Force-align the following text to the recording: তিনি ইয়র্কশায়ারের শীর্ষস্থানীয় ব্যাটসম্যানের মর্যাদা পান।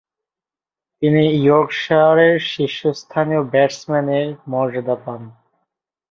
তিনি 1.01 1.23
ইয়র্কশায়ারের 1.39 2.35
শীর্ষস্থানীয় 2.51 3.41
ব্যাটসম্যানের 3.51 4.27
মর্যাদা 4.47 4.95
পান। 5.05 5.21